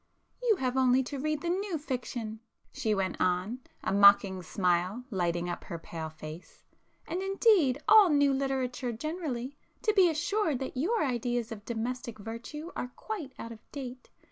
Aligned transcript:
"You 0.41 0.55
have 0.55 0.77
only 0.77 1.03
to 1.03 1.19
read 1.19 1.41
the 1.41 1.49
'new' 1.49 1.77
fiction,"—she 1.77 2.95
went 2.95 3.21
on, 3.21 3.59
a 3.83 3.93
mocking 3.93 4.41
smile 4.41 5.03
lighting 5.11 5.47
up 5.47 5.65
her 5.65 5.77
pale 5.77 6.09
face, 6.09 6.63
"and 7.05 7.21
indeed 7.21 7.79
all 7.87 8.09
'new' 8.09 8.33
literature 8.33 8.91
generally, 8.91 9.59
to 9.83 9.93
be 9.93 10.09
assured 10.09 10.57
that 10.57 10.75
your 10.75 11.03
ideas 11.05 11.51
of 11.51 11.65
domestic 11.65 12.17
virtue 12.17 12.71
are 12.75 12.87
quite 12.95 13.33
out 13.37 13.51
of 13.51 13.59
date. 13.71 14.09